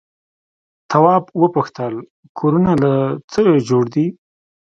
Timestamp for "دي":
3.93-4.05